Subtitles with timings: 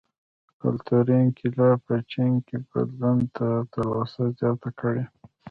[0.61, 5.03] کلتوري انقلاب په چین کې بدلون ته تلوسه زیاته کړه.